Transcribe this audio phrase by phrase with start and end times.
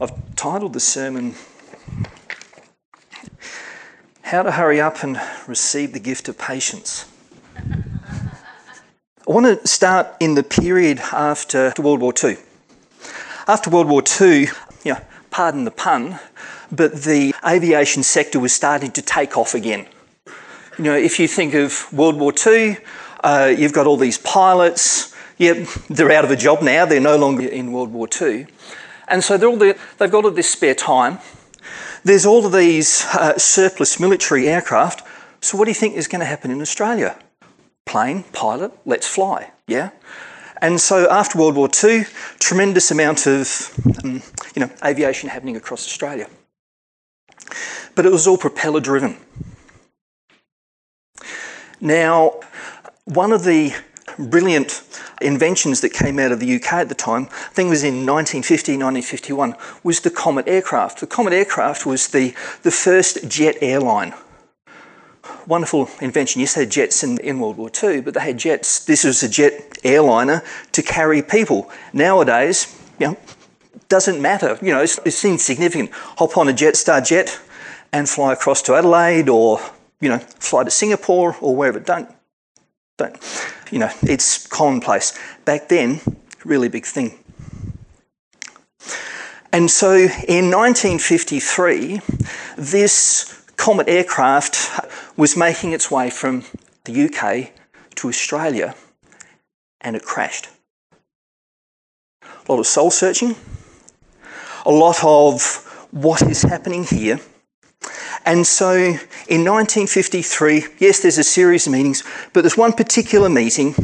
[0.00, 1.34] I've titled the sermon
[4.22, 7.04] How to Hurry Up and Receive the Gift of Patience.
[7.56, 12.36] I want to start in the period after World War II.
[13.46, 14.48] After World War II,
[14.84, 15.00] you know,
[15.30, 16.18] pardon the pun,
[16.72, 19.86] but the aviation sector was starting to take off again.
[20.78, 22.78] You know, if you think of World War II,
[23.22, 25.14] uh, you've got all these pilots.
[25.38, 26.86] Yep, they're out of a job now.
[26.86, 28.46] They're no longer in World War II.
[29.12, 31.18] And so all the, they've got all this spare time.
[32.02, 35.06] There's all of these uh, surplus military aircraft.
[35.42, 37.18] So what do you think is going to happen in Australia?
[37.84, 39.90] Plane, pilot, let's fly, yeah?
[40.62, 42.06] And so after World War II,
[42.38, 43.70] tremendous amount of
[44.02, 44.22] um,
[44.54, 46.26] you know, aviation happening across Australia.
[47.94, 49.18] But it was all propeller driven.
[51.82, 52.40] Now,
[53.04, 53.74] one of the
[54.18, 54.82] brilliant
[55.20, 58.06] inventions that came out of the UK at the time, I think it was in
[58.06, 61.00] 1950, 1951, was the Comet aircraft.
[61.00, 64.14] The Comet aircraft was the, the first jet airline.
[65.46, 66.40] Wonderful invention.
[66.40, 68.84] Yes, they had jets in, in World War II, but they had jets.
[68.84, 71.70] This was a jet airliner to carry people.
[71.92, 73.18] Nowadays, you know,
[73.88, 74.58] doesn't matter.
[74.62, 75.90] You know, it's, it's insignificant.
[75.92, 77.38] Hop on a Jetstar jet
[77.92, 79.60] and fly across to Adelaide or,
[80.00, 81.78] you know, fly to Singapore or wherever.
[81.78, 82.08] Don't,
[83.04, 85.18] don't you know, it's commonplace.
[85.44, 86.00] Back then,
[86.44, 87.18] really big thing.
[89.52, 92.00] And so in 1953,
[92.56, 94.70] this Comet aircraft
[95.16, 96.44] was making its way from
[96.84, 97.52] the UK
[97.96, 98.74] to Australia
[99.80, 100.48] and it crashed.
[102.22, 103.36] A lot of soul searching,
[104.66, 107.20] a lot of what is happening here
[108.24, 113.74] and so in 1953, yes, there's a series of meetings, but there's one particular meeting.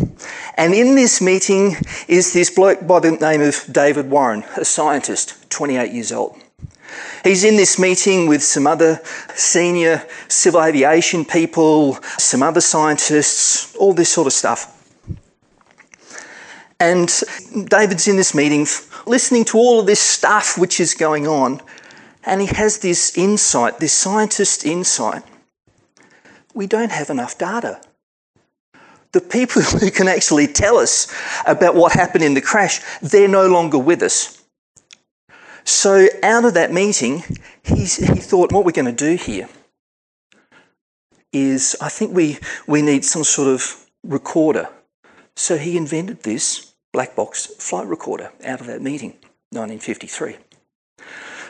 [0.57, 5.51] And in this meeting is this bloke by the name of David Warren, a scientist,
[5.51, 6.41] 28 years old.
[7.25, 9.01] He's in this meeting with some other
[9.35, 14.75] senior civil aviation people, some other scientists, all this sort of stuff.
[16.81, 17.13] And
[17.69, 18.67] David's in this meeting
[19.05, 21.61] listening to all of this stuff which is going on
[22.25, 25.23] and he has this insight, this scientist insight.
[26.55, 27.81] We don't have enough data.
[29.13, 31.13] The people who can actually tell us
[31.47, 34.43] about what happened in the crash, they're no longer with us.
[35.65, 37.23] So, out of that meeting,
[37.63, 39.49] he thought, what we're going to do here
[41.31, 44.71] is I think we, we need some sort of recorder.
[45.37, 49.11] So, he invented this black box flight recorder out of that meeting,
[49.51, 50.39] 1953.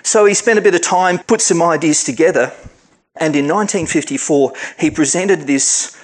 [0.09, 2.55] So he spent a bit of time, put some ideas together,
[3.15, 6.01] and in 1954 he presented this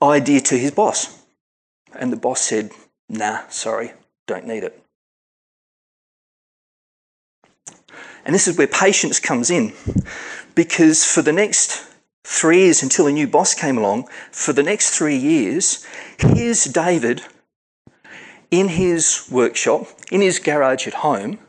[0.00, 1.20] idea to his boss.
[1.92, 2.70] And the boss said,
[3.08, 3.90] Nah, sorry,
[4.28, 4.80] don't need it.
[8.24, 9.72] And this is where patience comes in,
[10.54, 11.84] because for the next
[12.22, 15.84] three years until a new boss came along, for the next three years,
[16.18, 17.22] here's David
[18.52, 21.40] in his workshop, in his garage at home,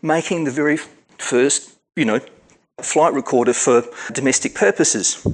[0.00, 0.78] making the very
[1.18, 2.20] first, you know,
[2.80, 5.26] flight recorder for domestic purposes.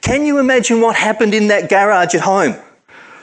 [0.00, 2.56] Can you imagine what happened in that garage at home?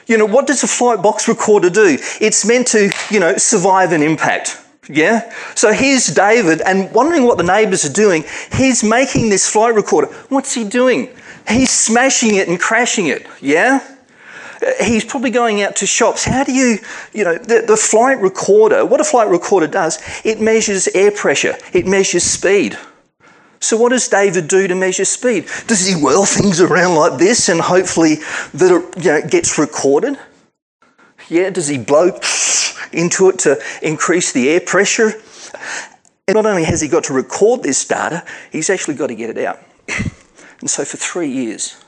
[0.08, 1.98] You know, what does a flight box recorder do?
[2.20, 4.60] It's meant to, you know, survive an impact.
[4.90, 5.32] Yeah?
[5.56, 8.26] So here's David, and wondering what the neighbours are doing.
[8.52, 10.08] He's making this flight recorder.
[10.30, 11.10] What's he doing?
[11.48, 13.26] He's smashing it and crashing it.
[13.42, 13.80] Yeah?
[14.80, 16.26] He's probably going out to shops.
[16.26, 16.78] How do you,
[17.14, 21.58] you know, the, the flight recorder, what a flight recorder does, it measures air pressure,
[21.74, 22.78] it measures speed.
[23.60, 25.48] So, what does David do to measure speed?
[25.68, 28.16] Does he whirl things around like this and hopefully
[28.54, 30.18] that it you know, gets recorded?
[31.30, 32.20] Yeah, does he blow
[32.92, 35.14] into it to increase the air pressure?
[36.28, 39.30] And not only has he got to record this data, he's actually got to get
[39.30, 39.60] it out.
[40.62, 41.84] And so, for three years,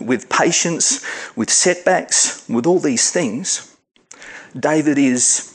[0.00, 1.04] with patience,
[1.36, 3.76] with setbacks, with all these things,
[4.58, 5.54] David is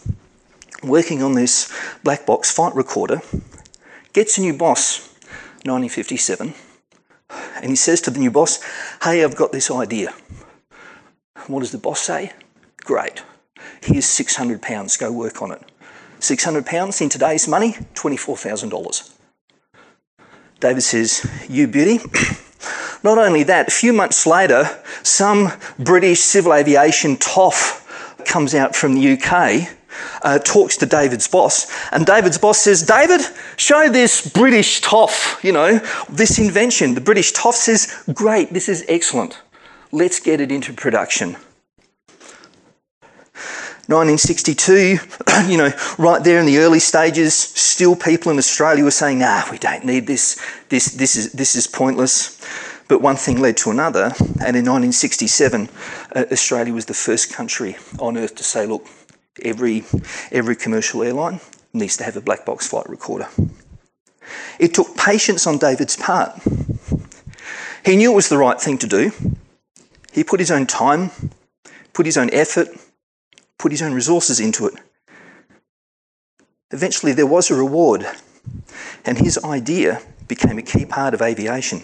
[0.83, 1.71] working on this
[2.03, 3.21] black box fight recorder,
[4.13, 5.09] gets a new boss,
[5.63, 6.53] 1957,
[7.29, 8.59] and he says to the new boss,
[9.03, 10.13] Hey, I've got this idea.
[11.47, 12.33] What does the boss say?
[12.77, 13.23] Great.
[13.81, 15.61] Here's £600, go work on it.
[16.19, 19.11] £600 in today's money, $24,000.
[20.59, 21.99] David says, You beauty.
[23.05, 24.67] Not only that, a few months later,
[25.03, 27.85] some British civil aviation toff
[28.25, 29.69] comes out from the UK,
[30.23, 33.21] uh, talks to David's boss, and David's boss says, David,
[33.57, 35.77] show this British toff, you know,
[36.09, 36.95] this invention.
[36.95, 39.39] The British toff says, Great, this is excellent.
[39.91, 41.35] Let's get it into production.
[43.87, 44.97] 1962,
[45.47, 49.43] you know, right there in the early stages, still people in Australia were saying, nah,
[49.51, 52.41] we don't need this, this, this, is, this is pointless.
[52.87, 55.69] But one thing led to another, and in 1967,
[56.15, 58.85] uh, Australia was the first country on earth to say, look,
[59.41, 59.83] every,
[60.31, 61.39] every commercial airline
[61.73, 63.27] needs to have a black box flight recorder.
[64.59, 66.39] It took patience on David's part.
[67.83, 69.11] He knew it was the right thing to do.
[70.11, 71.11] He put his own time,
[71.93, 72.69] put his own effort,
[73.57, 74.75] put his own resources into it.
[76.71, 78.05] Eventually, there was a reward,
[79.05, 81.83] and his idea became a key part of aviation.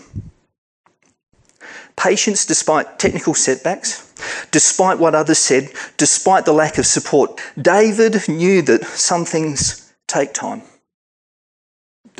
[2.01, 4.11] Patience despite technical setbacks,
[4.49, 7.39] despite what others said, despite the lack of support.
[7.61, 10.63] David knew that some things take time.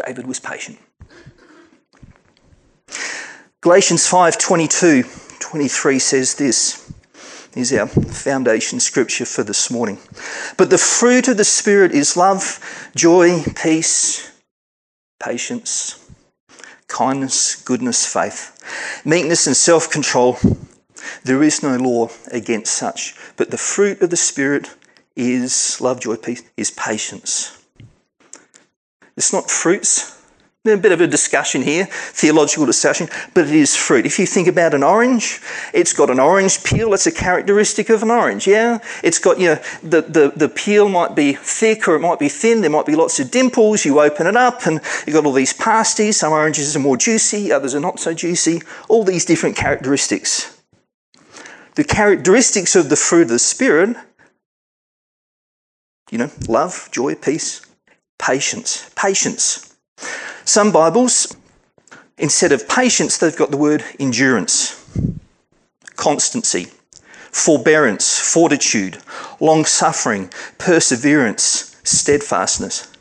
[0.05, 0.77] David was patient.
[3.61, 5.03] Galatians 5:22
[5.39, 6.91] 23 says this.
[7.55, 9.97] Is our foundation scripture for this morning.
[10.57, 12.59] But the fruit of the Spirit is love,
[12.95, 14.31] joy, peace,
[15.21, 16.00] patience,
[16.91, 20.37] kindness, goodness, faith, meekness, and self control.
[21.23, 23.15] There is no law against such.
[23.37, 24.69] But the fruit of the Spirit
[25.15, 27.57] is love, joy, peace, is patience.
[29.17, 30.20] It's not fruits.
[30.63, 34.05] A bit of a discussion here, theological discussion, but it is fruit.
[34.05, 35.41] If you think about an orange,
[35.73, 36.93] it's got an orange peel.
[36.93, 38.77] It's a characteristic of an orange, yeah?
[39.03, 42.29] It's got, you know, the, the, the peel might be thick or it might be
[42.29, 42.61] thin.
[42.61, 43.85] There might be lots of dimples.
[43.85, 46.17] You open it up and you've got all these pasties.
[46.17, 48.61] Some oranges are more juicy, others are not so juicy.
[48.87, 50.61] All these different characteristics.
[51.73, 53.97] The characteristics of the fruit of the Spirit,
[56.11, 57.65] you know, love, joy, peace,
[58.19, 58.91] patience.
[58.95, 59.75] Patience.
[60.45, 61.35] Some Bibles,
[62.17, 64.75] instead of patience, they've got the word endurance,
[65.95, 66.67] constancy,
[67.31, 68.97] forbearance, fortitude,
[69.39, 72.91] long suffering, perseverance, steadfastness.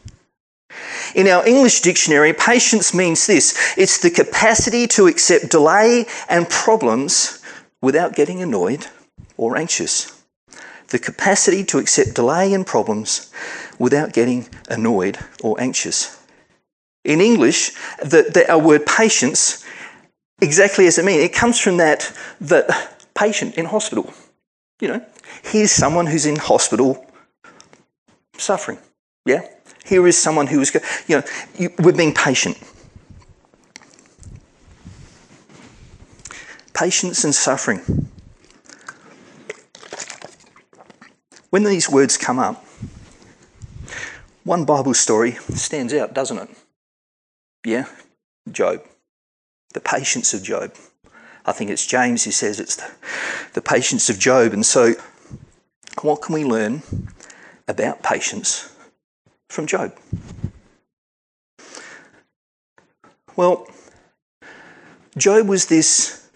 [1.14, 7.42] In our English dictionary, patience means this it's the capacity to accept delay and problems
[7.80, 8.86] without getting annoyed
[9.36, 10.12] or anxious.
[10.88, 13.32] The capacity to accept delay and problems
[13.78, 16.19] without getting annoyed or anxious.
[17.04, 19.64] In English, the, the, our word patience,
[20.40, 24.12] exactly as it means, it comes from that, that patient in hospital.
[24.80, 25.06] You know,
[25.42, 27.06] here's someone who's in hospital
[28.36, 28.78] suffering.
[29.24, 29.42] Yeah?
[29.84, 30.74] Here is someone who is,
[31.06, 31.22] you know,
[31.58, 32.58] you, we're being patient.
[36.74, 38.08] Patience and suffering.
[41.50, 42.64] When these words come up,
[44.44, 46.48] one Bible story stands out, doesn't it?
[47.64, 47.86] Yeah,
[48.50, 48.82] Job.
[49.74, 50.74] The patience of Job.
[51.46, 52.90] I think it's James who says it's the,
[53.54, 54.52] the patience of Job.
[54.52, 54.94] And so,
[56.02, 56.82] what can we learn
[57.68, 58.74] about patience
[59.48, 59.96] from Job?
[63.36, 63.66] Well,
[65.16, 66.28] Job was this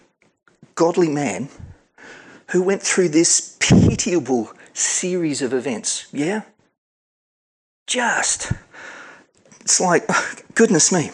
[0.75, 1.49] godly man
[2.51, 6.07] who went through this pitiable series of events.
[6.11, 6.41] Yeah?
[7.87, 8.51] Just
[9.65, 10.07] it's like,
[10.55, 11.11] goodness me.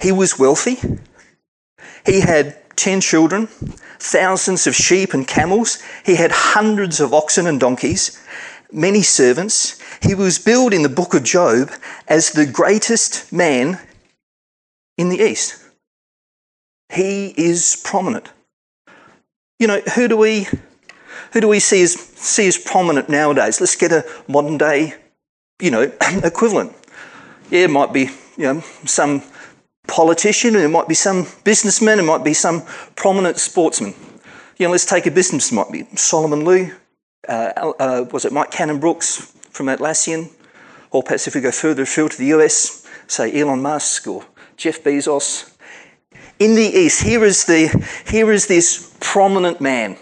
[0.00, 0.78] He was wealthy.
[2.06, 3.48] He had 10 children,
[3.98, 5.82] thousands of sheep and camels.
[6.04, 8.22] He had hundreds of oxen and donkeys,
[8.72, 9.80] many servants.
[10.00, 11.70] He was billed in the book of Job
[12.06, 13.80] as the greatest man
[14.96, 15.62] in the East.
[16.92, 18.30] He is prominent.
[19.58, 20.46] You know, who do we
[21.32, 23.60] who do we see as see as prominent nowadays?
[23.60, 24.94] Let's get a modern day,
[25.60, 25.90] you know,
[26.22, 26.76] equivalent
[27.50, 29.22] yeah, it might be you know, some
[29.86, 32.62] politician, it might be some businessman, it might be some
[32.96, 33.94] prominent sportsman.
[34.58, 36.72] You know, let's take a business, might be Solomon Lew,
[37.28, 40.30] uh, uh, was it Mike Cannon Brookes from Atlassian,
[40.90, 44.24] or perhaps if we go further afield to the US, say Elon Musk or
[44.56, 45.52] Jeff Bezos.
[46.38, 47.68] In the East, here is, the,
[48.06, 49.96] here is this prominent man.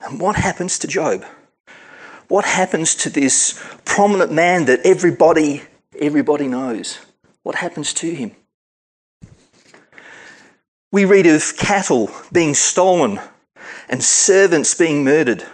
[0.00, 1.24] And what happens to Job?
[2.30, 5.62] What happens to this prominent man that everybody,
[5.98, 7.00] everybody knows?
[7.42, 8.30] What happens to him?
[10.92, 13.18] We read of cattle being stolen
[13.88, 15.44] and servants being murdered.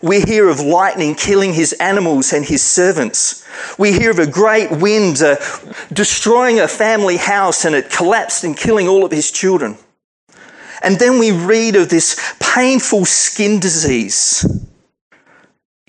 [0.00, 3.44] We hear of lightning killing his animals and his servants.
[3.76, 5.34] We hear of a great wind uh,
[5.92, 9.76] destroying a family house and it collapsed and killing all of his children.
[10.80, 14.46] And then we read of this painful skin disease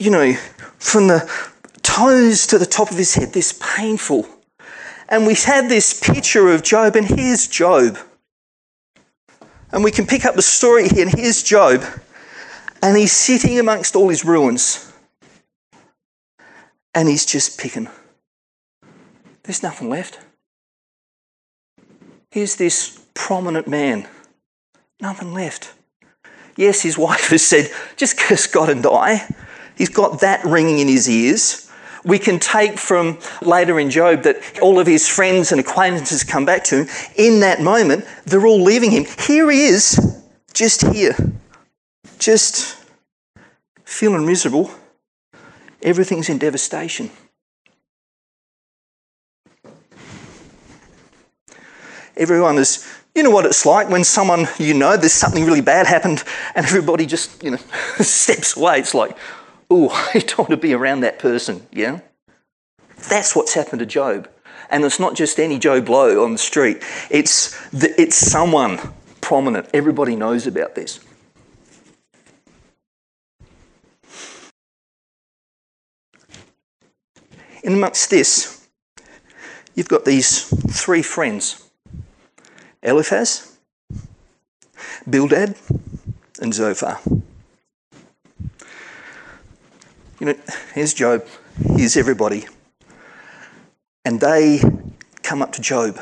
[0.04, 0.34] you know,
[0.80, 1.32] from the
[1.82, 4.28] toes to the top of his head, this painful.
[5.08, 7.98] And we had this picture of Job, and here's Job.
[9.72, 11.84] And we can pick up the story here, and here's Job,
[12.82, 14.92] and he's sitting amongst all his ruins,
[16.94, 17.88] and he's just picking.
[19.44, 20.20] There's nothing left.
[22.30, 24.08] Here's this prominent man,
[25.00, 25.74] nothing left.
[26.58, 29.28] Yes, his wife has said, just curse God and die.
[29.76, 31.72] He's got that ringing in his ears.
[32.06, 36.46] We can take from later in Job that all of his friends and acquaintances come
[36.46, 36.88] back to him.
[37.16, 39.06] In that moment, they're all leaving him.
[39.20, 40.22] Here he is,
[40.54, 41.16] just here,
[42.20, 42.78] just
[43.86, 44.70] feeling miserable.
[45.82, 47.10] Everything's in devastation.
[52.16, 55.88] Everyone is, you know what it's like when someone you know there's something really bad
[55.88, 57.58] happened and everybody just, you know,
[57.98, 58.80] steps away.
[58.80, 59.18] It's like,
[59.74, 62.02] oh, I don't want to be around that person, yeah?
[63.10, 64.30] That's what's happened to Job.
[64.70, 68.80] And it's not just any Joe Blow on the street, it's, the, it's someone
[69.22, 69.70] prominent.
[69.74, 71.00] Everybody knows about this.
[77.64, 78.68] In amongst this,
[79.74, 80.44] you've got these
[80.78, 81.70] three friends
[82.82, 83.58] Eliphaz,
[85.10, 85.56] Bildad,
[86.42, 87.00] and Zophar.
[90.24, 90.40] You know,
[90.74, 91.28] here's Job,
[91.76, 92.46] here's everybody.
[94.06, 94.62] And they
[95.22, 96.00] come up to Job.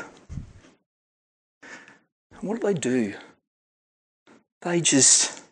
[2.30, 3.14] And What do they do?
[4.60, 5.42] They just,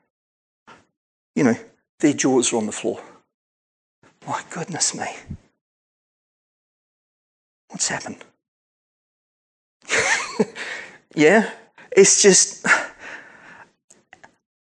[1.35, 1.57] you know,
[1.99, 3.03] their jaws are on the floor.
[4.25, 5.17] My goodness me.
[7.71, 8.25] What's happened?
[11.17, 11.51] yeah?
[11.91, 12.65] It's just.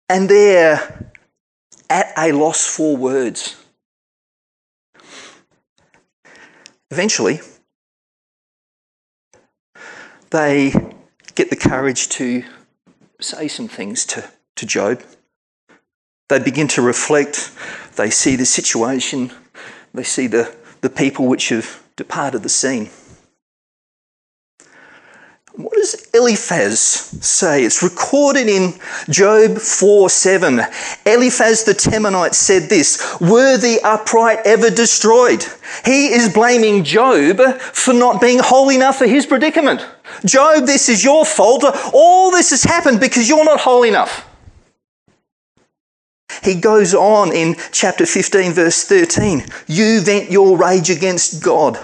[0.07, 1.11] And they're
[1.89, 3.64] at a loss for words.
[6.95, 7.41] Eventually,
[10.29, 10.73] they
[11.35, 12.45] get the courage to
[13.19, 14.23] say some things to,
[14.55, 15.03] to Job.
[16.29, 17.51] They begin to reflect,
[17.97, 19.33] they see the situation,
[19.93, 22.89] they see the, the people which have departed the scene.
[25.53, 26.79] What does Eliphaz
[27.19, 27.65] say?
[27.65, 28.73] It's recorded in
[29.09, 30.61] Job 4 7.
[31.05, 35.45] Eliphaz the Temanite said this Were the upright ever destroyed?
[35.83, 39.85] He is blaming Job for not being holy enough for his predicament.
[40.23, 41.65] Job, this is your fault.
[41.93, 44.25] All this has happened because you're not holy enough.
[46.43, 51.77] He goes on in chapter 15, verse 13 You vent your rage against God.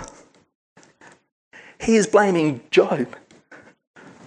[1.80, 3.14] He is blaming Job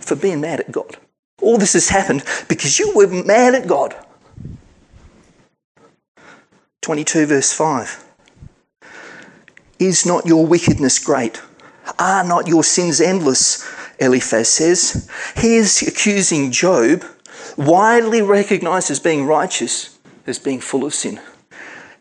[0.05, 0.97] for being mad at God.
[1.43, 3.95] All this has happened because you were mad at God.
[6.83, 8.05] 22, verse 5.
[9.79, 11.41] Is not your wickedness great?
[11.99, 13.65] Are not your sins endless?
[13.99, 15.11] Eliphaz says.
[15.37, 17.05] He is accusing Job,
[17.57, 21.21] widely recognized as being righteous, as being full of sin.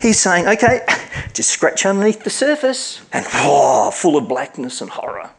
[0.02, 0.82] He's saying, okay,
[1.34, 5.32] just scratch underneath the surface, and oh, full of blackness and horror.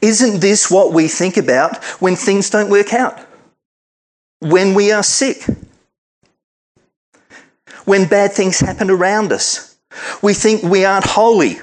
[0.00, 3.18] Isn't this what we think about when things don't work out?
[4.40, 5.44] When we are sick?
[7.84, 9.76] When bad things happen around us?
[10.22, 11.58] We think we aren't holy.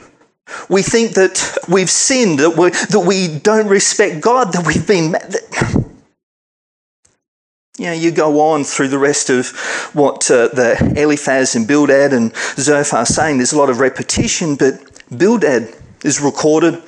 [0.69, 5.11] We think that we've sinned, that we, that we don't respect God, that we've been.
[5.11, 5.85] That,
[7.77, 9.49] you know, you go on through the rest of
[9.93, 13.37] what uh, the Eliphaz and Bildad and Zophar are saying.
[13.37, 14.79] There's a lot of repetition, but
[15.15, 15.73] Bildad
[16.03, 16.81] is recorded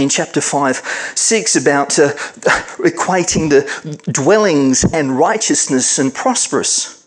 [0.00, 2.08] in chapter 5, 6 about uh,
[2.78, 7.06] equating the dwellings and righteousness and prosperous.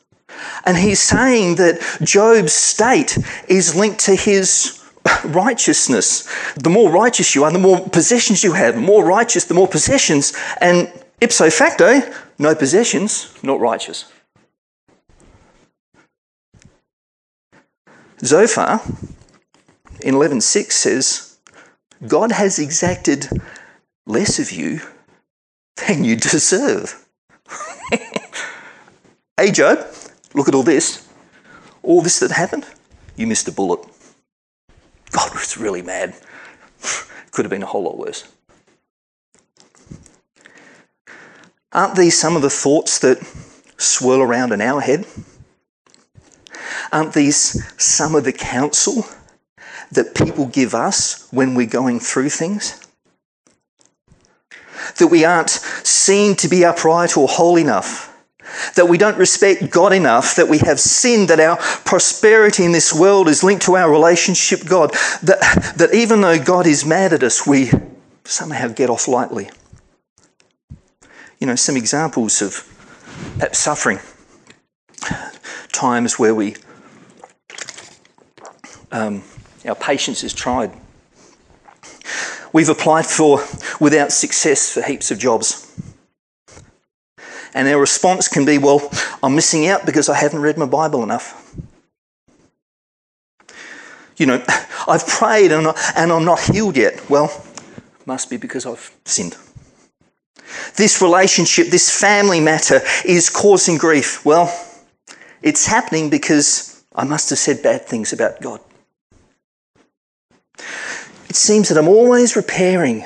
[0.65, 3.17] And he's saying that Job's state
[3.47, 4.83] is linked to his
[5.25, 6.27] righteousness.
[6.55, 8.75] The more righteous you are, the more possessions you have.
[8.75, 10.33] The more righteous, the more possessions.
[10.59, 12.01] And ipso facto,
[12.37, 14.05] no possessions, not righteous.
[18.23, 18.81] Zophar
[20.01, 21.30] in 11.6 says,
[22.07, 23.29] God has exacted
[24.07, 24.81] less of you
[25.87, 27.05] than you deserve.
[29.37, 29.85] hey, Job,
[30.33, 31.07] look at all this.
[31.83, 32.65] All this that happened,
[33.15, 33.79] you missed a bullet.
[35.11, 36.15] God was really mad.
[37.31, 38.27] Could have been a whole lot worse.
[41.71, 43.19] Aren't these some of the thoughts that
[43.77, 45.05] swirl around in our head?
[46.91, 49.05] Aren't these some of the counsel
[49.91, 52.79] that people give us when we're going through things?
[54.97, 58.07] That we aren't seen to be upright or whole enough?
[58.75, 62.93] That we don't respect God enough, that we have sinned, that our prosperity in this
[62.93, 64.91] world is linked to our relationship with God,
[65.23, 67.71] that, that even though God is mad at us, we
[68.25, 69.49] somehow get off lightly.
[71.41, 72.67] you know, some examples of
[73.39, 73.99] perhaps suffering,
[75.71, 76.55] times where we,
[78.91, 79.23] um,
[79.65, 80.71] our patience is tried.
[82.53, 83.43] We've applied for,
[83.79, 85.67] without success, for heaps of jobs.
[87.53, 88.89] And our response can be, well,
[89.21, 91.55] I'm missing out because I haven't read my Bible enough.
[94.17, 94.43] You know,
[94.87, 97.09] I've prayed and, and I'm not healed yet.
[97.09, 97.45] Well,
[98.05, 99.37] must be because I've sinned.
[100.75, 104.25] This relationship, this family matter is causing grief.
[104.25, 104.53] Well,
[105.41, 108.59] it's happening because I must have said bad things about God.
[111.31, 113.05] It seems that I'm always repairing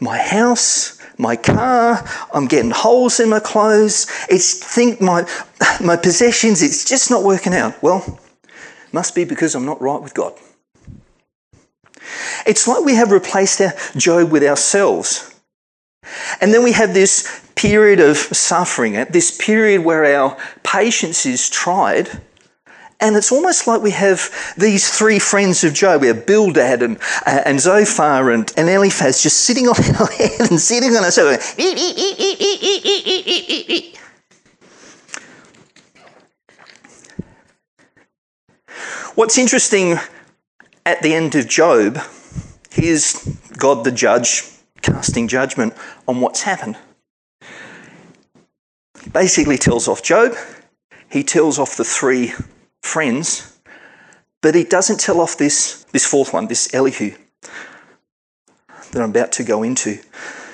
[0.00, 5.24] my house, my car, I'm getting holes in my clothes, it's think my
[5.80, 7.80] my possessions, it's just not working out.
[7.80, 8.18] Well,
[8.90, 10.32] must be because I'm not right with God.
[12.44, 15.32] It's like we have replaced our Job with ourselves.
[16.40, 22.20] And then we have this period of suffering, this period where our patience is tried.
[23.00, 26.02] And it's almost like we have these three friends of Job.
[26.02, 30.50] We have Bildad and, uh, and Zophar and, and Eliphaz just sitting on our head
[30.50, 31.18] and sitting on us.
[39.14, 39.98] What's interesting
[40.84, 41.98] at the end of Job,
[42.70, 43.14] here's
[43.56, 44.44] God the judge
[44.82, 45.74] casting judgment
[46.06, 46.76] on what's happened.
[49.02, 50.34] He basically tells off Job,
[51.10, 52.34] he tells off the three
[52.82, 53.58] friends,
[54.42, 57.14] but he doesn't tell off this, this fourth one, this Elihu,
[58.92, 59.98] that I'm about to go into.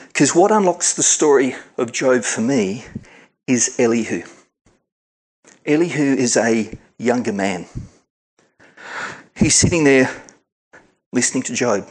[0.08, 2.84] Because what unlocks the story of Job for me
[3.46, 4.22] is Elihu.
[5.64, 7.66] Elihu is a younger man.
[9.36, 10.10] He's sitting there
[11.12, 11.86] listening to Job.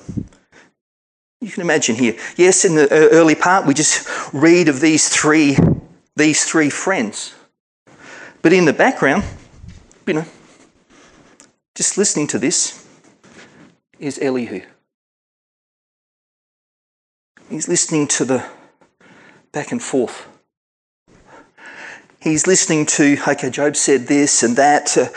[1.41, 2.17] You can imagine here.
[2.37, 5.57] Yes, in the uh, early part, we just read of these three,
[6.15, 7.35] these three friends.
[8.41, 9.23] But in the background,
[10.05, 10.25] you know,
[11.75, 12.87] just listening to this
[13.99, 14.61] is Elihu.
[17.49, 18.45] He's listening to the
[19.51, 20.27] back and forth.
[22.19, 24.97] He's listening to, okay, Job said this and that.
[24.97, 25.07] Uh,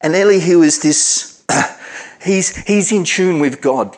[0.00, 1.44] and Elihu is this,
[2.24, 3.96] he's, he's in tune with God.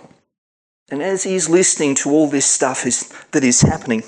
[0.90, 4.04] And as he's listening to all this stuff is, that is happening,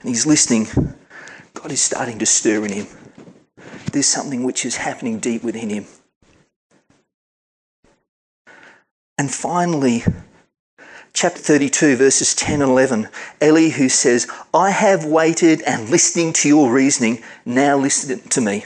[0.00, 0.66] and he's listening,
[1.54, 2.97] God is starting to stir in him.
[3.92, 5.86] There's something which is happening deep within him.
[9.16, 10.04] And finally,
[11.12, 13.08] chapter 32, verses 10 and 11,
[13.40, 18.64] Elihu says, I have waited and listening to your reasoning, now listen to me.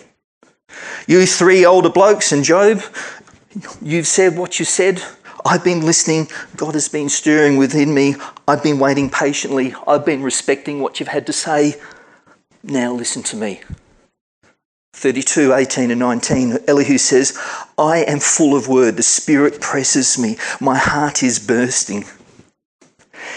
[1.06, 2.82] You three older blokes and Job,
[3.80, 5.02] you've said what you said.
[5.44, 6.28] I've been listening.
[6.56, 8.14] God has been stirring within me.
[8.46, 9.74] I've been waiting patiently.
[9.86, 11.80] I've been respecting what you've had to say.
[12.62, 13.60] Now listen to me.
[14.94, 17.36] 32, 18 and 19, Elihu says,
[17.78, 18.96] I am full of word.
[18.96, 20.36] The Spirit presses me.
[20.60, 22.04] My heart is bursting.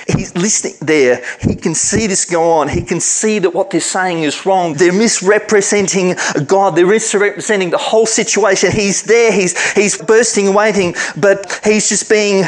[0.07, 1.23] He's listening there.
[1.41, 2.67] He can see this go on.
[2.67, 4.73] He can see that what they're saying is wrong.
[4.73, 6.15] They're misrepresenting
[6.45, 6.75] God.
[6.75, 8.71] They're misrepresenting the whole situation.
[8.71, 9.31] He's there.
[9.31, 12.43] He's, he's bursting and waiting, but he's just being,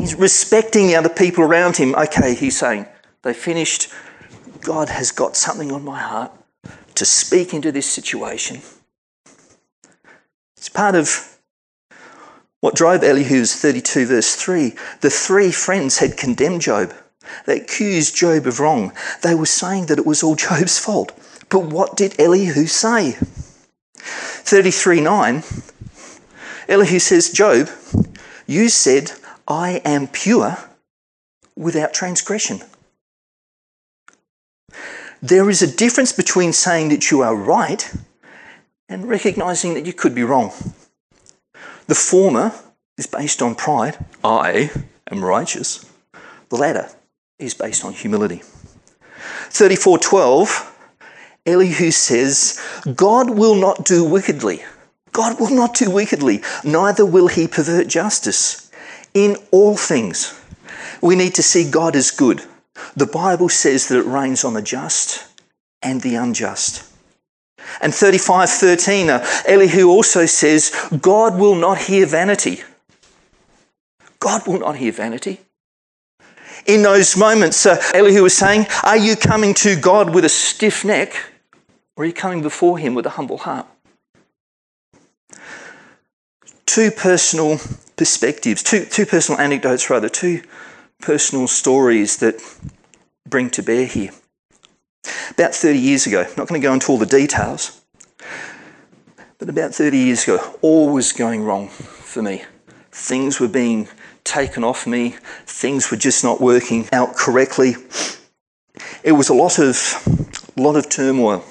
[0.00, 1.94] he's respecting the other people around him.
[1.94, 2.86] Okay, he's saying,
[3.22, 3.92] they finished.
[4.62, 6.32] God has got something on my heart
[6.96, 8.60] to speak into this situation.
[10.56, 11.36] It's part of
[12.60, 16.92] what drove Elihu's 32, verse 3, the three friends had condemned Job.
[17.44, 18.92] They accused Job of wrong.
[19.22, 21.12] They were saying that it was all Job's fault.
[21.48, 23.16] But what did Elihu say?
[23.94, 25.42] 33 9,
[26.68, 27.68] Elihu says, Job,
[28.46, 29.12] you said,
[29.46, 30.56] I am pure
[31.56, 32.62] without transgression.
[35.22, 37.92] There is a difference between saying that you are right
[38.88, 40.52] and recognizing that you could be wrong.
[41.86, 42.52] The former
[42.98, 44.04] is based on pride.
[44.22, 44.70] I
[45.10, 45.84] am righteous.
[46.48, 46.88] The latter
[47.38, 48.42] is based on humility.
[49.50, 50.72] 34:12
[51.46, 52.60] Elihu says,
[52.96, 54.64] God will not do wickedly.
[55.12, 58.70] God will not do wickedly, neither will he pervert justice.
[59.14, 60.38] In all things,
[61.00, 62.42] we need to see God as good.
[62.96, 65.26] The Bible says that it rains on the just
[65.82, 66.84] and the unjust.
[67.80, 72.62] And 35:13, uh, Elihu also says, God will not hear vanity.
[74.18, 75.40] God will not hear vanity.
[76.66, 80.84] In those moments, uh, Elihu was saying, Are you coming to God with a stiff
[80.84, 81.14] neck,
[81.96, 83.66] or are you coming before Him with a humble heart?
[86.64, 87.58] Two personal
[87.96, 90.42] perspectives, two, two personal anecdotes, rather, two
[91.00, 92.40] personal stories that
[93.28, 94.10] bring to bear here.
[95.30, 97.80] About 30 years ago, not going to go into all the details,
[99.38, 102.44] but about 30 years ago, all was going wrong for me.
[102.90, 103.88] Things were being
[104.24, 107.76] taken off me, things were just not working out correctly.
[109.04, 111.44] It was a lot of, lot of turmoil,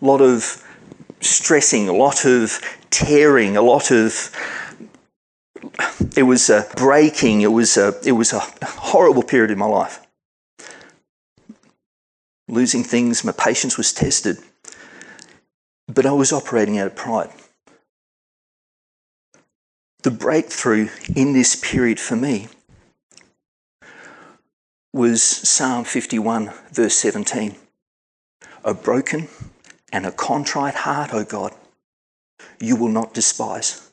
[0.00, 0.64] a lot of
[1.20, 4.30] stressing, a lot of tearing, a lot of
[6.16, 10.06] it was a breaking, it was a, it was a horrible period in my life.
[12.48, 14.38] Losing things, my patience was tested,
[15.86, 17.30] but I was operating out of pride.
[20.02, 22.48] The breakthrough in this period for me
[24.92, 27.56] was Psalm 51, verse 17.
[28.64, 29.28] A broken
[29.92, 31.52] and a contrite heart, O God,
[32.60, 33.87] you will not despise.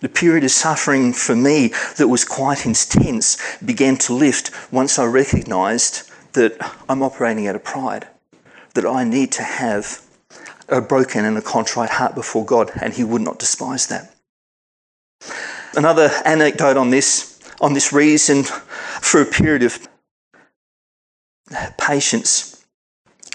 [0.00, 5.04] The period of suffering for me that was quite intense began to lift once I
[5.06, 6.56] recognised that
[6.88, 8.06] I'm operating out of pride,
[8.74, 10.02] that I need to have
[10.68, 14.14] a broken and a contrite heart before God, and He would not despise that.
[15.74, 19.88] Another anecdote on this, on this reason for a period of
[21.78, 22.64] patience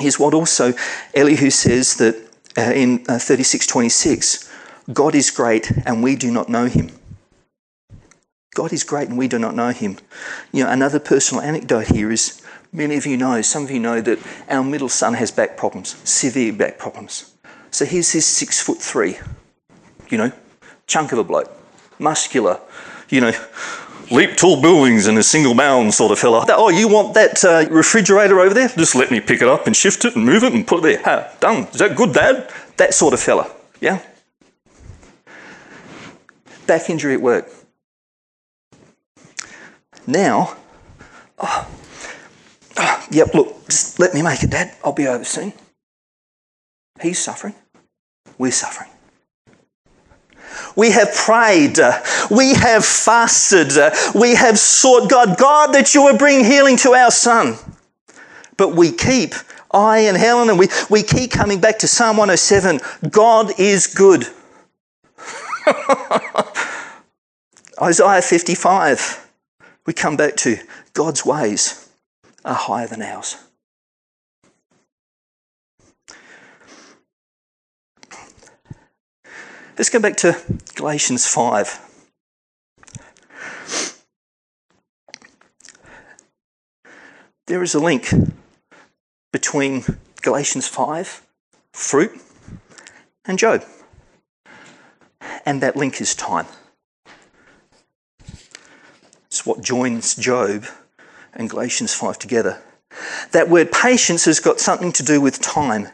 [0.01, 0.73] is what also
[1.13, 2.15] Elihu says that
[2.57, 4.49] uh, in uh, 3626
[4.91, 6.89] God is great and we do not know him.
[8.53, 9.97] God is great and we do not know him.
[10.51, 12.41] You know, another personal anecdote here is
[12.71, 14.19] many of you know, some of you know that
[14.49, 17.33] our middle son has back problems, severe back problems.
[17.71, 19.17] So here's this six foot three,
[20.09, 20.31] you know,
[20.85, 21.51] chunk of a bloke,
[21.97, 22.59] muscular,
[23.09, 23.31] you know,
[24.11, 26.45] leap tall buildings in a single bound sort of fella.
[26.49, 28.67] Oh, you want that uh, refrigerator over there?
[28.67, 30.81] Just let me pick it up and shift it and move it and put it
[30.83, 31.03] there.
[31.03, 31.63] Ha, done.
[31.67, 32.51] Is that good, Dad?
[32.77, 33.49] That sort of fella.
[33.79, 33.99] Yeah?
[36.73, 37.47] Back injury at work.
[40.07, 40.57] Now,
[41.37, 41.67] oh,
[42.77, 44.73] oh, yep, look, just let me make it, Dad.
[44.83, 45.53] I'll be over soon.
[46.99, 47.53] He's suffering.
[48.39, 48.89] We're suffering.
[50.75, 51.77] We have prayed.
[52.31, 53.71] We have fasted.
[54.15, 57.55] We have sought God, God, that you would bring healing to our son.
[58.57, 59.35] But we keep,
[59.69, 62.79] I and Helen, and we, we keep coming back to Psalm 107
[63.11, 64.25] God is good.
[67.83, 69.29] Isaiah 55,
[69.85, 70.55] we come back to
[70.93, 71.89] God's ways
[72.45, 73.35] are higher than ours.
[79.77, 80.41] Let's go back to
[80.75, 81.81] Galatians 5.
[87.47, 88.13] There is a link
[89.33, 89.83] between
[90.21, 91.21] Galatians 5,
[91.73, 92.11] fruit,
[93.25, 93.65] and Job.
[95.45, 96.45] And that link is time.
[99.45, 100.65] What joins Job
[101.33, 102.61] and Galatians 5 together.
[103.31, 105.89] That word patience has got something to do with time.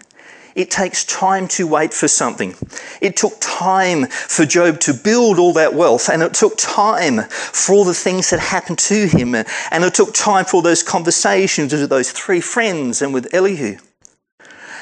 [0.56, 2.56] It takes time to wait for something.
[3.02, 7.76] It took time for Job to build all that wealth, and it took time for
[7.76, 11.90] all the things that happened to him, and it took time for those conversations with
[11.90, 13.78] those three friends and with Elihu.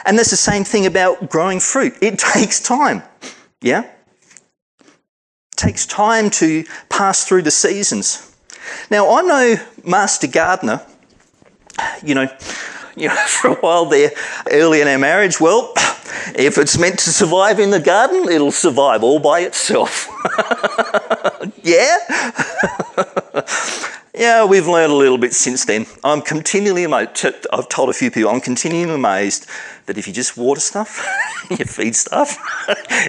[0.06, 1.93] And that's the same thing about growing fruit.
[2.01, 3.03] It takes time.
[3.62, 3.84] Yeah?
[4.82, 8.37] It takes time to pass through the seasons.
[8.89, 10.82] Now, I'm no master gardener,
[12.03, 12.30] you know,
[12.97, 14.12] you know, for a while there,
[14.51, 15.73] early in our marriage, well,
[16.36, 20.08] if it's meant to survive in the garden, it'll survive all by itself.
[21.63, 21.97] yeah?
[24.13, 25.86] yeah, we've learned a little bit since then.
[26.03, 29.47] I'm continually amazed, I've told a few people, I'm continually amazed
[29.86, 31.06] that if you just water stuff,
[31.49, 32.38] you feed stuff,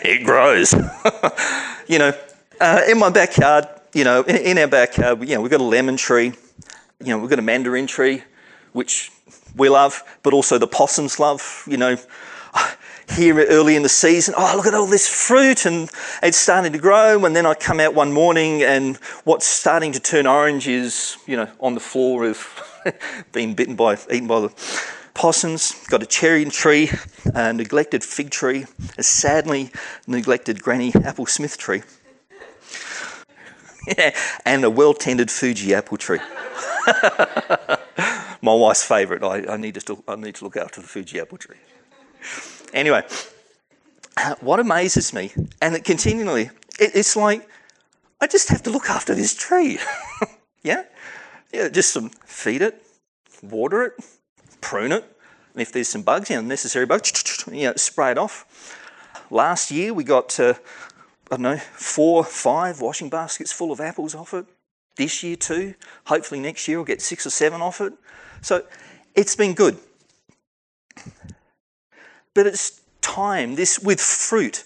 [0.05, 0.75] it grows.
[1.89, 2.13] you know,
[2.61, 5.65] uh, in my backyard, you know, in, in our backyard, you know, we've got a
[5.65, 6.33] lemon tree,
[7.01, 8.23] you know, we've got a mandarin tree,
[8.73, 9.11] which
[9.57, 11.97] we love, but also the possums love, you know.
[13.17, 15.91] Here early in the season, oh, look at all this fruit, and
[16.23, 17.25] it's starting to grow.
[17.25, 21.35] And then I come out one morning, and what's starting to turn orange is, you
[21.35, 22.47] know, on the floor of
[23.33, 24.53] being bitten by, eaten by the
[25.15, 25.75] possums.
[25.89, 26.91] Got a cherry tree,
[27.25, 28.67] a neglected fig tree,
[28.99, 29.71] a sadly
[30.07, 31.83] neglected Granny Apple Smith tree
[34.45, 36.21] and a well tended Fuji apple tree.
[38.43, 39.23] My wife's favourite.
[39.23, 41.57] I, I, need to I need to look after the Fuji apple tree.
[42.73, 43.03] Anyway,
[44.41, 47.49] what amazes me, and it continually, it, it's like
[48.21, 49.79] I just have to look after this tree.
[50.63, 50.85] yeah,
[51.53, 52.83] yeah, just some feed it,
[53.43, 53.93] water it,
[54.61, 55.05] prune it,
[55.53, 58.45] and if there's some bugs, you know, necessary bugs, you know, spray it off.
[59.31, 60.39] Last year we got.
[60.39, 60.55] Uh,
[61.31, 64.47] I don't know, four, five washing baskets full of apples off it.
[64.97, 65.75] This year too.
[66.07, 67.93] Hopefully next year we'll get six or seven off it.
[68.41, 68.65] So
[69.15, 69.79] it's been good.
[72.35, 73.55] but it's time.
[73.57, 74.65] This with fruit.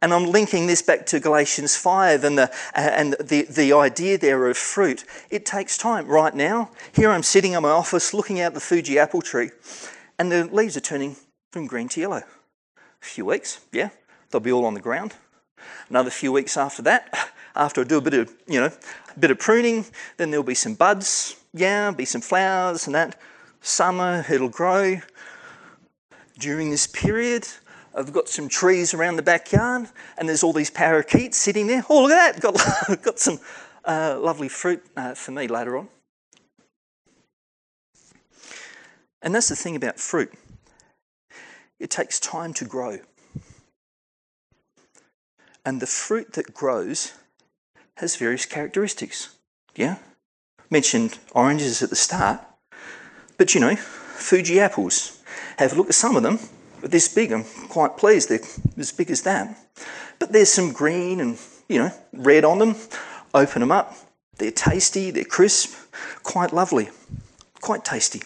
[0.00, 4.46] And I'm linking this back to Galatians 5 and, the, and the, the idea there
[4.46, 5.04] of fruit.
[5.28, 6.06] It takes time.
[6.06, 9.50] Right now, here I'm sitting in my office looking out the Fuji apple tree,
[10.16, 11.16] and the leaves are turning
[11.50, 12.22] from green to yellow.
[12.76, 13.90] A few weeks, yeah,
[14.30, 15.14] they'll be all on the ground.
[15.88, 18.70] Another few weeks after that, after I do a bit of, you know,
[19.14, 23.20] a bit of pruning, then there'll be some buds, yeah, be some flowers and that.
[23.60, 25.00] Summer, it'll grow.
[26.38, 27.48] During this period,
[27.94, 31.84] I've got some trees around the backyard, and there's all these parakeets sitting there.
[31.90, 32.42] Oh, look at that!
[32.42, 33.40] Got got some
[33.84, 35.88] uh, lovely fruit uh, for me later on.
[39.20, 40.32] And that's the thing about fruit.
[41.80, 42.98] It takes time to grow.
[45.68, 47.12] And the fruit that grows
[47.96, 49.36] has various characteristics.
[49.76, 49.96] Yeah?
[50.70, 52.40] Mentioned oranges at the start,
[53.36, 55.22] but you know, Fuji apples.
[55.58, 56.38] Have a look at some of them
[56.80, 57.32] this big.
[57.32, 58.40] I'm quite pleased they're
[58.78, 59.58] as big as that.
[60.18, 62.74] But there's some green and, you know, red on them.
[63.34, 63.94] Open them up.
[64.38, 65.74] They're tasty, they're crisp,
[66.22, 66.88] quite lovely,
[67.60, 68.22] quite tasty.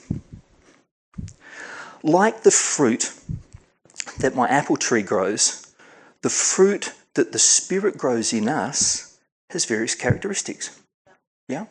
[2.05, 3.12] Like the fruit
[4.20, 5.74] that my apple tree grows,
[6.20, 9.18] the fruit that the Spirit grows in us
[9.51, 10.81] has various characteristics.
[11.48, 11.66] Yeah?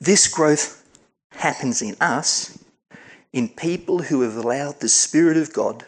[0.00, 0.84] This growth
[1.32, 2.58] happens in us
[3.32, 5.84] in people who have allowed the Spirit of God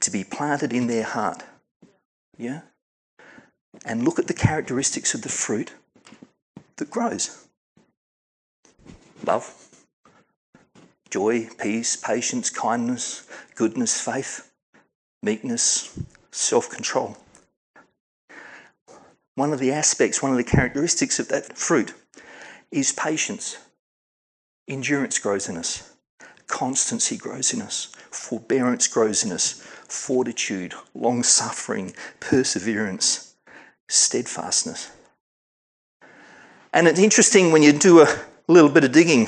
[0.00, 1.42] to be planted in their heart.
[2.38, 2.62] Yeah?
[3.84, 5.72] And look at the characteristics of the fruit
[6.76, 7.46] that grows
[9.24, 9.68] love,
[11.10, 14.50] joy, peace, patience, kindness, goodness, faith,
[15.22, 15.98] meekness,
[16.30, 17.16] self control.
[19.34, 21.94] One of the aspects, one of the characteristics of that fruit
[22.70, 23.56] is patience.
[24.68, 25.90] Endurance grows in us.
[26.46, 29.52] Constancy grows in us, forbearance grows in us,
[29.88, 33.36] fortitude, long suffering, perseverance,
[33.88, 34.90] steadfastness.
[36.72, 39.26] And it's interesting when you do a little bit of digging.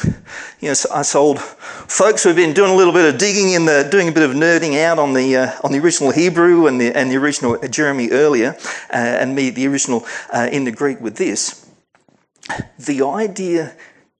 [0.60, 3.88] You know, us old folks who've been doing a little bit of digging in the,
[3.90, 6.96] doing a bit of nerding out on the uh, on the original Hebrew and the
[6.96, 8.56] and the original Jeremy earlier,
[8.92, 11.68] uh, and me the original uh, in the Greek with this.
[12.78, 13.74] The idea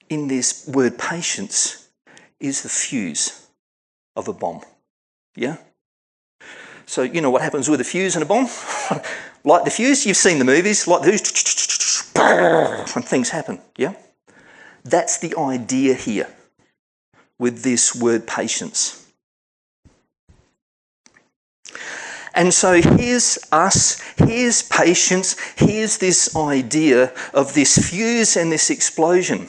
[0.09, 1.89] in this word patience
[2.39, 3.49] is the fuse
[4.17, 4.61] of a bomb.
[5.35, 5.57] Yeah?
[6.87, 8.49] So, you know what happens with a fuse and a bomb?
[9.45, 12.13] Light the fuse, you've seen the movies, light the fuse,
[12.97, 13.61] and things happen.
[13.77, 13.95] Yeah?
[14.85, 16.29] That's the idea here
[17.39, 18.99] with this word patience.
[22.35, 29.49] And so here's us, here's patience, here's this idea of this fuse and this explosion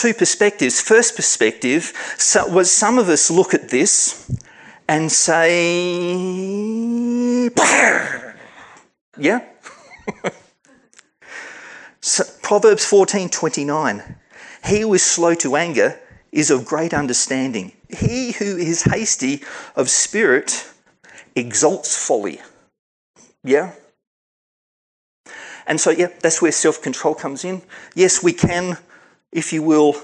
[0.00, 0.80] two perspectives.
[0.80, 1.92] First perspective
[2.48, 4.30] was some of us look at this
[4.88, 5.84] and say,
[9.18, 9.44] yeah?
[12.42, 14.16] Proverbs 14:29.
[14.64, 15.98] He who is slow to anger
[16.32, 17.72] is of great understanding.
[17.88, 19.42] He who is hasty
[19.74, 20.66] of spirit
[21.34, 22.40] exalts folly.
[23.42, 23.72] Yeah?
[25.66, 27.62] And so, yeah, that's where self control comes in.
[27.94, 28.78] Yes, we can
[29.32, 29.96] if you will,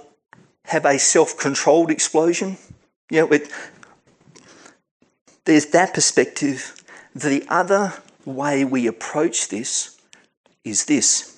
[0.65, 2.57] have a self controlled explosion.
[3.11, 3.51] Yeah, it,
[5.45, 6.75] there's that perspective.
[7.15, 9.97] The other way we approach this
[10.65, 11.36] is this.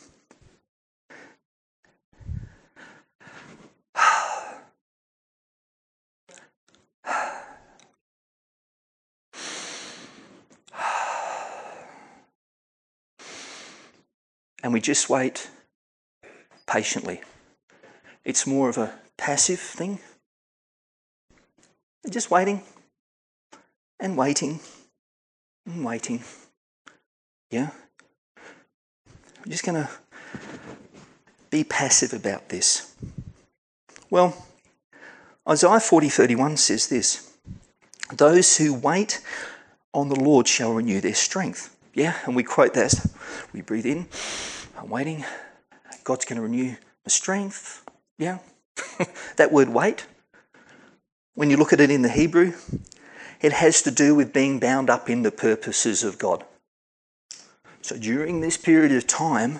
[14.62, 15.48] And we just wait
[16.66, 17.20] patiently.
[18.24, 20.00] It's more of a passive thing.
[22.08, 22.62] Just waiting
[24.00, 24.60] and waiting
[25.66, 26.22] and waiting.
[27.50, 27.70] Yeah?
[29.44, 29.88] I'm just going to
[31.50, 32.94] be passive about this.
[34.10, 34.46] Well,
[35.48, 37.32] Isaiah 40 31 says this
[38.12, 39.20] Those who wait
[39.94, 41.74] on the Lord shall renew their strength.
[41.98, 42.94] Yeah, and we quote that.
[43.52, 44.06] We breathe in,
[44.78, 45.24] I'm waiting.
[46.04, 47.84] God's going to renew my strength.
[48.18, 48.38] Yeah?
[49.36, 50.06] that word wait,
[51.34, 52.52] when you look at it in the Hebrew,
[53.40, 56.44] it has to do with being bound up in the purposes of God.
[57.82, 59.58] So during this period of time,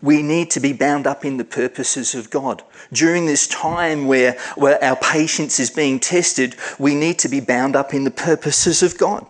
[0.00, 2.62] we need to be bound up in the purposes of God.
[2.94, 7.76] During this time where, where our patience is being tested, we need to be bound
[7.76, 9.26] up in the purposes of God.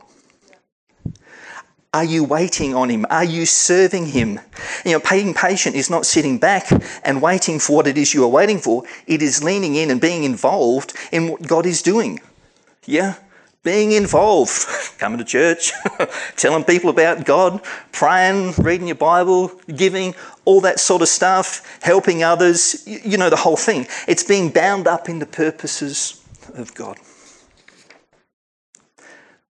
[1.95, 3.07] Are you waiting on Him?
[3.09, 4.41] Are you serving Him?
[4.85, 6.71] You know, being patient is not sitting back
[7.03, 8.85] and waiting for what it is you are waiting for.
[9.07, 12.21] It is leaning in and being involved in what God is doing.
[12.85, 13.15] Yeah?
[13.63, 14.67] Being involved,
[14.99, 15.73] coming to church,
[16.37, 22.23] telling people about God, praying, reading your Bible, giving, all that sort of stuff, helping
[22.23, 23.87] others, you know, the whole thing.
[24.07, 26.23] It's being bound up in the purposes
[26.55, 26.99] of God.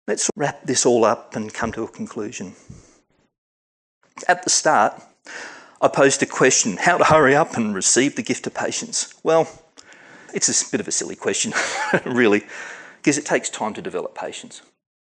[0.08, 2.54] Let's wrap this all up and come to a conclusion.
[4.28, 5.02] At the start,
[5.82, 9.14] I posed a question how to hurry up and receive the gift of patience.
[9.22, 9.50] Well,
[10.34, 11.54] it's a bit of a silly question,
[12.06, 12.46] really,
[12.98, 14.62] because it takes time to develop patience.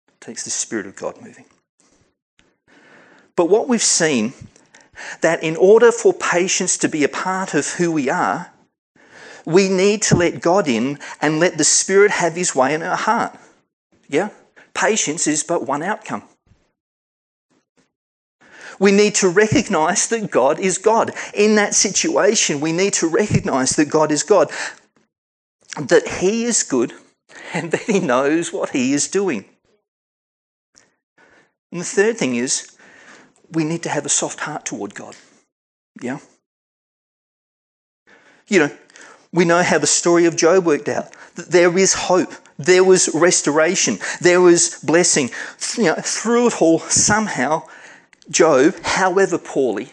[0.08, 1.46] It takes the Spirit of God moving.
[3.36, 4.34] But what we've seen
[5.22, 8.50] that in order for patience to be a part of who we are,
[9.46, 12.96] we need to let God in and let the Spirit have His way in our
[12.96, 13.34] heart.
[14.08, 14.28] Yeah?
[14.74, 16.22] Patience is but one outcome.
[18.78, 21.12] We need to recognize that God is God.
[21.34, 24.50] In that situation, we need to recognize that God is God,
[25.76, 26.94] that He is good,
[27.52, 29.44] and that He knows what He is doing.
[31.70, 32.76] And the third thing is,
[33.52, 35.16] we need to have a soft heart toward God.
[36.00, 36.18] Yeah?
[38.48, 38.70] You know,
[39.32, 41.12] we know how the story of Job worked out.
[41.36, 42.32] That there is hope.
[42.60, 43.98] There was restoration.
[44.20, 45.30] There was blessing.
[45.78, 47.62] You know, through it all, somehow,
[48.28, 49.92] Job, however poorly,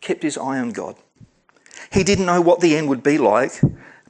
[0.00, 0.96] kept his eye on God.
[1.92, 3.60] He didn't know what the end would be like,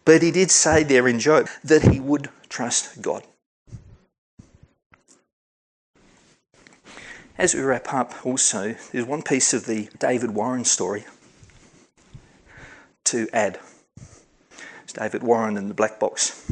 [0.04, 3.24] but he did say there in Job that he would trust God.
[7.36, 11.04] As we wrap up, also, there's one piece of the David Warren story
[13.04, 13.58] to add.
[14.84, 16.50] It's David Warren and the black box.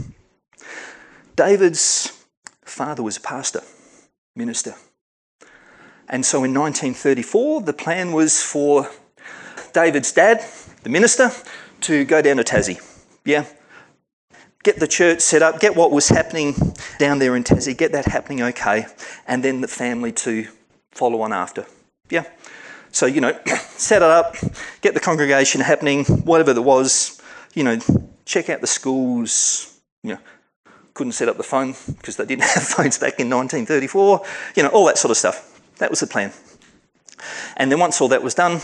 [1.36, 2.26] David's
[2.64, 3.62] father was a pastor,
[4.36, 4.74] minister.
[6.08, 8.90] And so in 1934, the plan was for
[9.72, 10.44] David's dad,
[10.82, 11.30] the minister,
[11.82, 12.80] to go down to Tassie.
[13.24, 13.46] Yeah?
[14.62, 16.54] Get the church set up, get what was happening
[16.98, 18.86] down there in Tassie, get that happening okay,
[19.26, 20.46] and then the family to
[20.92, 21.66] follow on after.
[22.10, 22.24] Yeah?
[22.92, 23.36] So, you know,
[23.76, 24.36] set it up,
[24.80, 27.20] get the congregation happening, whatever there was,
[27.54, 27.78] you know,
[28.24, 30.20] check out the schools, you know,
[30.94, 34.22] couldn't set up the phone because they didn't have phones back in 1934,
[34.56, 35.60] you know, all that sort of stuff.
[35.78, 36.32] That was the plan.
[37.56, 38.60] And then once all that was done,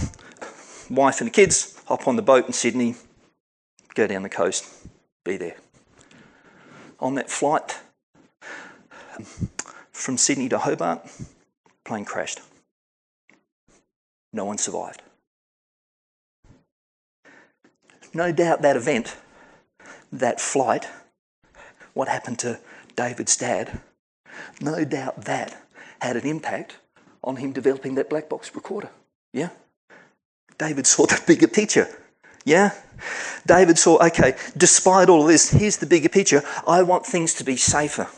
[0.88, 2.94] wife and the kids hop on the boat in Sydney,
[3.94, 4.66] go down the coast,
[5.24, 5.56] be there.
[7.00, 7.80] On that flight
[9.92, 11.06] from Sydney to Hobart,
[11.84, 12.40] plane crashed.
[14.32, 15.02] No one survived.
[18.12, 19.16] No doubt that event,
[20.12, 20.86] that flight,
[21.94, 22.58] what happened to
[22.96, 23.80] David's dad,
[24.60, 25.56] no doubt that
[26.00, 26.78] had an impact
[27.22, 28.90] on him developing that black box recorder.
[29.32, 29.50] Yeah?
[30.58, 31.88] David saw the bigger picture.
[32.44, 32.72] Yeah?
[33.46, 36.42] David saw, okay, despite all of this, here's the bigger picture.
[36.66, 38.08] I want things to be safer.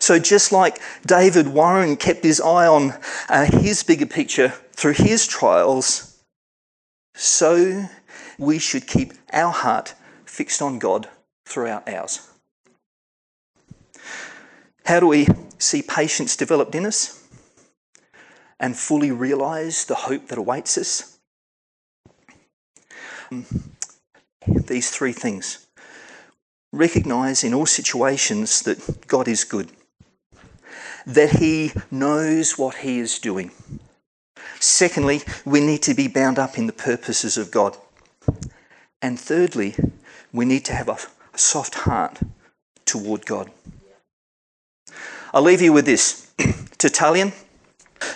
[0.00, 2.94] So, just like David Warren kept his eye on
[3.28, 6.20] uh, his bigger picture through his trials,
[7.14, 7.88] so
[8.38, 11.08] we should keep our heart fixed on God
[11.48, 12.28] throughout ours.
[14.84, 15.26] How do we
[15.58, 17.22] see patience developed in us
[18.60, 21.18] and fully realize the hope that awaits us?
[23.30, 23.44] Um,
[24.46, 25.66] these three things.
[26.72, 29.70] Recognize in all situations that God is good,
[31.06, 33.50] that He knows what He is doing.
[34.60, 37.76] Secondly, we need to be bound up in the purposes of God.
[39.00, 39.76] And thirdly,
[40.32, 40.96] we need to have a,
[41.38, 42.18] soft heart
[42.84, 43.50] toward God.
[45.32, 46.30] I'll leave you with this.
[46.78, 47.32] Tertullian,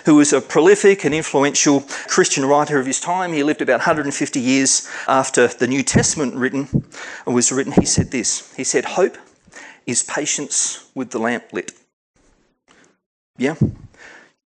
[0.05, 4.39] who was a prolific and influential Christian writer of his time, he lived about 150
[4.39, 6.85] years after the New Testament written
[7.25, 7.73] was written.
[7.73, 8.53] He said this.
[8.55, 9.17] He said, "Hope
[9.85, 11.73] is patience with the lamp lit."
[13.37, 13.55] Yeah,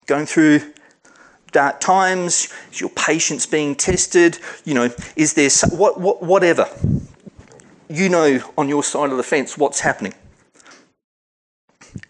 [0.07, 0.61] going through
[1.52, 4.38] dark times, is your patience being tested?
[4.64, 6.68] You know, is there what, what whatever?
[7.91, 10.12] You know, on your side of the fence, what's happening.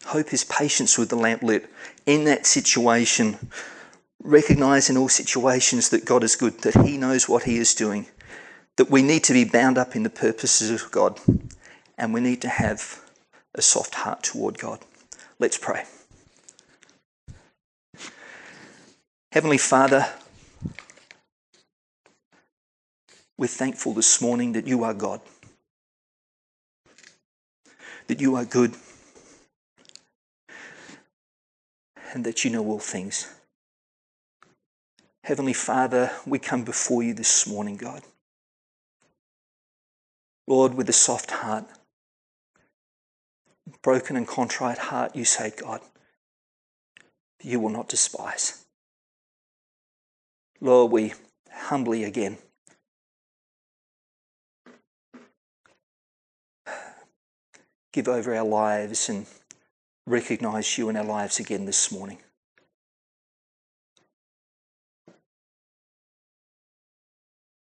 [0.07, 1.71] Hope is patience with the lamp lit.
[2.05, 3.37] In that situation,
[4.21, 8.07] recognize in all situations that God is good, that He knows what He is doing,
[8.77, 11.21] that we need to be bound up in the purposes of God,
[11.97, 13.01] and we need to have
[13.55, 14.81] a soft heart toward God.
[15.39, 15.85] Let's pray.
[19.31, 20.09] Heavenly Father,
[23.37, 25.21] we're thankful this morning that you are God,
[28.09, 28.75] that you are good
[32.13, 33.29] and that you know all things.
[35.25, 38.03] Heavenly Father, we come before you this morning, God.
[40.47, 41.67] Lord, with a soft heart,
[43.83, 45.83] broken and contrite heart, you say, God,
[47.43, 48.65] you will not despise.
[50.63, 51.13] Lord, we
[51.53, 52.39] humbly again
[57.93, 59.27] give over our lives and
[60.07, 62.19] recognize you in our lives again this morning.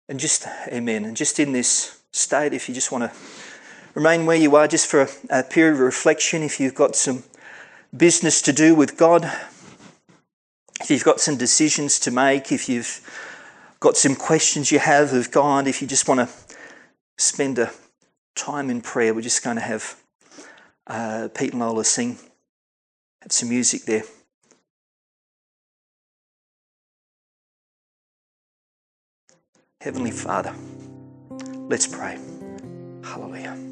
[0.08, 1.04] And just, amen.
[1.04, 3.18] And just in this state, if you just want to
[3.94, 7.22] remain where you are just for a, a period of reflection, if you've got some
[7.96, 9.24] business to do with God,
[10.80, 13.00] if you've got some decisions to make, if you've
[13.80, 16.28] got some questions you have of God, if you just want to
[17.16, 17.70] spend a
[18.34, 20.01] time in prayer, we're just going to have
[20.86, 22.18] uh, Pete and Lola sing,
[23.22, 24.02] have some music there.
[29.80, 30.54] Heavenly Father,
[31.68, 32.18] let's pray.
[33.02, 33.71] Hallelujah.